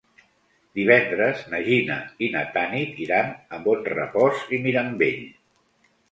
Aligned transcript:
Divendres 0.77 1.41
na 1.49 1.59
Gina 1.67 1.97
i 2.27 2.29
na 2.35 2.41
Tanit 2.55 3.01
iran 3.07 3.29
a 3.57 3.59
Bonrepòs 3.67 4.41
i 4.57 4.61
Mirambell. 4.63 5.21